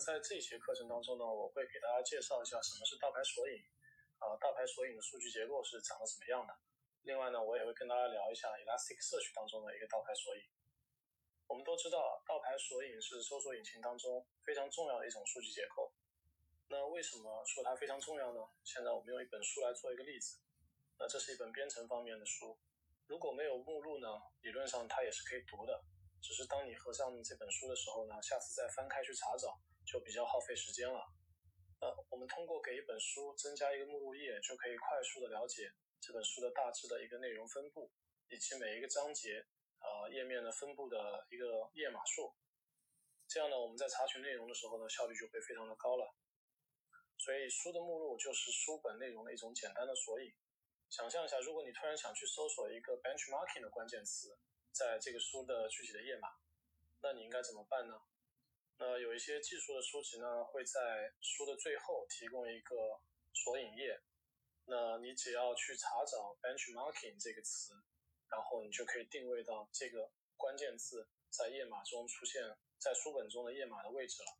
[0.00, 3.60] 在这节课程当中呢，我会给大家介绍一下什么是倒排索引，
[4.16, 6.56] 啊，倒排索引的数据结构是长得什么样的。
[7.02, 10.42] 另外呢，我也会跟大家聊一下 Elasticsearch 当中的一个倒排索引。
[11.46, 15.92] 我们都知道，倒排索引是搜索引擎当中非常重要的一种数据结构。
[16.68, 18.40] 那为什么说它非常重要呢？
[18.64, 20.38] 现在我们用一本书来做一个例子。
[20.98, 22.58] 那这是一本编程方面的书，
[23.06, 24.08] 如果没有目录呢，
[24.40, 25.84] 理论上它也是可以读的。
[26.22, 29.58] 只是当你合上这本书的时候呢，下次再翻开去查找
[29.90, 31.02] 就比较耗费时间了。
[31.80, 37.90] 呃，我们通过给一本书增加一个目录页，就可以快速的了解这本书的大致的一个内容分布，
[38.28, 39.44] 以及每一个章节
[39.80, 42.36] 呃页面的分布的一个页码数。
[43.26, 46.14] 这样呢，我们在查询内容的时候呢，效率就会非常的高了。
[47.18, 50.32] 所以书的目录就是书本内容的一种简单的索引。
[50.88, 54.38] 想象一下，如果你突然想去搜索一个 benchmarking 的关键词。
[54.72, 56.28] 在这个书的具体的页码，
[57.02, 58.00] 那你应该怎么办呢？
[58.82, 63.02] 那有一些技术的书籍呢，会在书的最后提供一个
[63.34, 64.00] 索引页，
[64.64, 67.74] 那你只要去查找 benchmarking 这个词，
[68.30, 74.38] 然后你就可以定位到这个关键字在页码中出现在书本中的页码的位置了。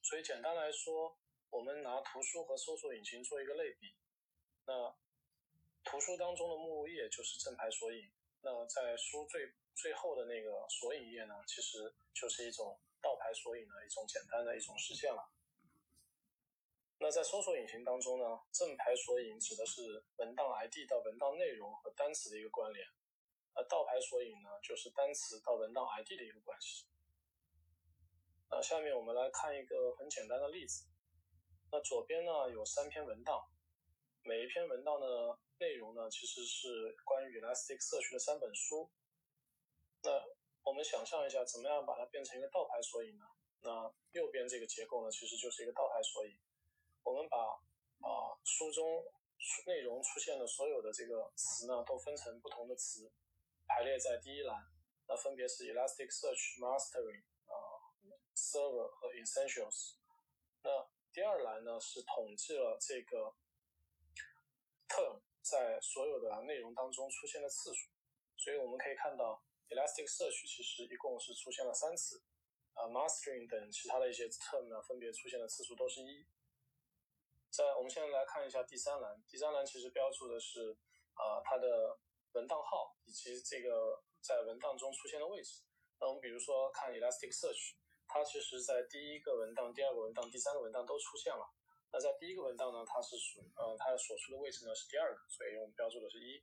[0.00, 1.18] 所以简单来说，
[1.50, 3.96] 我们拿图书和搜索引擎做一个类比，
[4.64, 4.96] 那。
[5.88, 8.10] 图书当中的目录页就是正牌索引，
[8.46, 15.32] 那在书最最后的那个索引页呢，其实就是一种倒排索引的一种简单的一种实现了。
[17.00, 22.86] 那在搜索引擎当中呢，正排索引指的是文档 ID 到文档内容和单词的一个关联，
[23.54, 26.86] 而倒排索引呢，就是单词到文档 ID 的一个关系。
[28.48, 30.84] 那下面我们来看一个很简单的例子，
[31.72, 33.50] 那左边呢有三篇文档，
[34.22, 35.36] 每一篇文档呢。
[35.58, 38.90] 内容呢，其实是关于 Elasticsearch 的三本书。
[40.02, 40.10] 那
[40.62, 43.24] 我们想象一下，怎么样把它变成一个倒排索引呢？
[43.62, 46.38] 那右边这个结构呢，其实就是一个倒排索引。
[47.02, 49.04] 我们把啊书中
[49.66, 53.10] 内容出现的所有的这个词呢，都分成不同的词，
[53.66, 54.70] 排列在第一栏。
[55.08, 57.94] 那分别是 Elasticsearch Mastery 啊
[58.34, 59.94] Server 和 Essentials。
[60.62, 63.34] 那第二栏呢，是统计了这个
[64.88, 65.22] term。
[65.48, 67.88] 在所有的内容当中出现的次数，
[68.36, 69.40] 所以我们可以看到
[69.70, 72.20] ，Elasticsearch 其实一共是出现了三次，
[72.74, 76.26] 啊，Mastering 等其他的一些 term 呢，分别出现的次数都是一。
[77.48, 80.76] 在我们现在来看一下第三栏，第三栏其实标注的是
[81.14, 81.96] 啊它的
[82.32, 85.62] 文档号以及这个在文档中出现的位置。
[86.00, 87.76] 那我们比如说看 Elasticsearch，
[88.08, 91.48] 它其实在第一个文档、第二个文档、第三个文档都出现了。
[91.92, 96.42] 那在第一个文档呢，它是属呃，它所处的位置呢是第二个，所以我们标注的是一。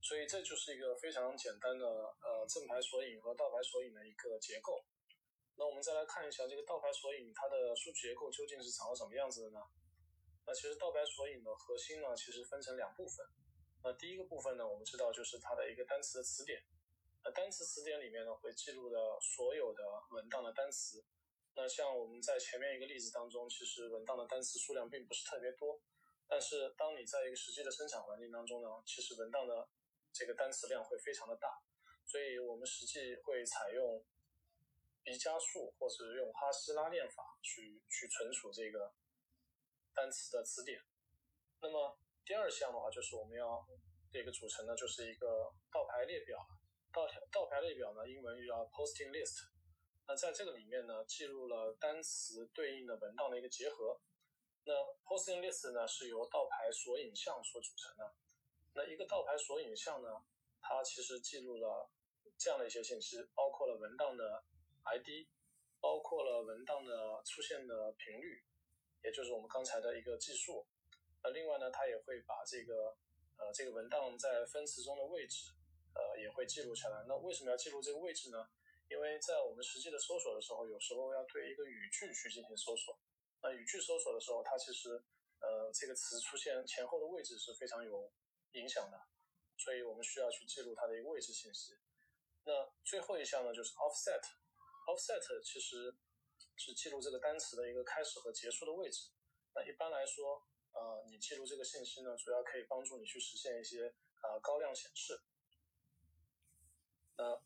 [0.00, 4.84] 所以这就是一个非常简单的呃正排索引和倒排索引的一个结构。
[5.56, 9.60] 那我们再来看一下这个倒排索引它的数据结构究竟是长什么样子的呢？
[10.44, 13.24] 那其实倒排索引的核心呢，其实分成两部分。
[13.84, 16.64] 那第一个部分呢，我们知道就是它的一个单词的词典。
[17.22, 21.04] 那单词词典里面呢，会记录的所有的文档的单词。
[21.54, 25.78] 那像我们在前面一个例子当中，其实文档的单词数量并不是特别多，
[26.26, 29.68] 但是当你在一个实际的生产环境当中呢，其实文档的
[30.12, 31.62] 这个单词量会非常的大，
[32.06, 34.02] 所以我们实际会采用
[35.02, 38.94] 毕加数或者用哈希拉链法去去存储这个
[39.94, 40.80] 单词的词典。
[41.60, 43.68] 那么第二项的话，就是我们要
[44.10, 46.38] 这个组成的就是一个倒排列表，
[46.90, 49.52] 倒倒排列表呢，英文又叫 posting list。
[50.06, 54.00] 那在这个里面呢，记录了单词对应的文档的一个结合。
[54.64, 54.72] 那
[55.04, 58.14] posting list 呢是由倒排索引项所组成的。
[58.74, 60.22] 那一个倒排索引项呢，
[60.60, 61.90] 它其实记录了
[62.36, 64.44] 这样的一些信息，包括了文档的
[64.84, 65.28] ID，
[65.80, 68.44] 包括了文档的出现的频率，
[69.02, 70.66] 也就是我们刚才的一个计数。
[71.22, 72.96] 那另外呢，它也会把这个
[73.36, 75.52] 呃这个文档在分词中的位置，
[75.94, 77.04] 呃也会记录下来。
[77.08, 78.48] 那为什么要记录这个位置呢？
[78.92, 83.00] 因为在我们实际的搜索的时候，有时候要对一个语句去进行搜索。
[83.42, 85.02] 那语句搜索的时候，它其实
[85.40, 88.12] 呃这个词出现前后的位置是非常有
[88.52, 89.00] 影响的，
[89.56, 91.78] 所以我们需要去记录它的一个位置信息。
[92.44, 94.22] 那最后一项呢，就是 offset。
[94.86, 95.96] offset 其实
[96.56, 99.10] 是记录这个单词的一个开始和结束的位置。
[99.54, 105.22] 那一般来说，呃，你记录这个信息呢，主要可以帮助你去实现一些啊高亮显示。
[107.16, 107.40] 那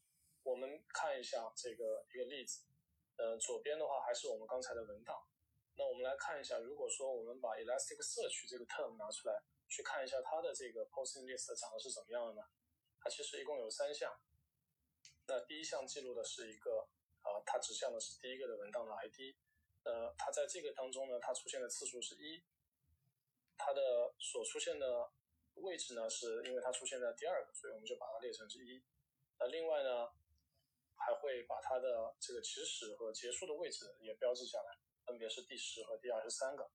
[0.46, 2.62] 我们看一下这个一个例子，
[3.16, 5.26] 呃，左边的话还是我们刚才的文档。
[5.75, 12.43] 那我们来看一下，如果说我们把 Elasticsearch 这个 term 拿出来，去看一下它的这个 posting list 长得是怎么样的呢？
[13.00, 14.16] 它其实一共有三项。
[15.26, 16.87] 那第一项记录的是一个
[17.22, 19.34] 啊，它指向的是第一个的文档的 ID，
[19.82, 22.44] 呃，它在这个当中呢，它出现的次数是一，
[23.58, 25.10] 它的所出现的
[25.56, 28.81] 位置呢，是因为它出现在第二个，所以我们就把它列成是一。
[29.40, 30.08] 那另外呢，
[30.96, 36.70] 还会把它的这个起始和结束的位置也标记下来，分别是第十和第二十三个。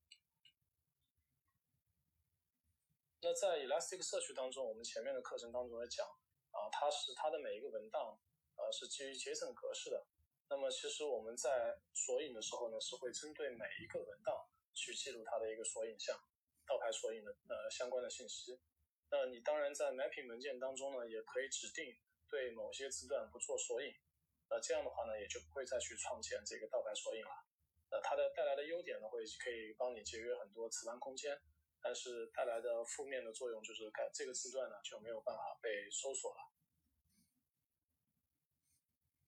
[3.24, 6.08] 那在 Elastic 社区当中，我们前面的课程当中也讲
[6.50, 8.18] 啊，它是它的每一个文档
[8.56, 10.08] 呃是基于 JSON 格式的。
[10.50, 16.18] 那么其实我们在索引的时候呢，是会针对每一个文档去记录它的一个索引项、
[16.66, 18.60] 倒排索引的呃相关的信息。
[19.12, 21.98] 那你当然在 mapping 文件当中呢，也可以指定
[22.28, 23.94] 对某些字段不做索引。
[24.52, 27.32] 那，这样的话呢，也就不会再去创建这个倒排索引了。
[27.90, 31.40] 那，它的带来的优点呢，会可以帮你节约很多词盘空间，
[31.82, 36.52] 但是带来的负面的作用就是，该这个字段呢就没有办法被搜索了。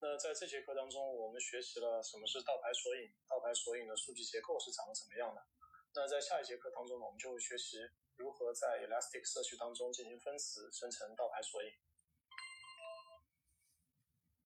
[0.02, 5.42] 那在这节课当中，我们学习了什么是倒排索引，倒排索引的数据结构是长怎么样的。
[5.96, 7.78] 那在下一节课当中呢，我们就会学习
[8.18, 11.72] 如何在 Elastic 社区当中进行分词生成倒排索引。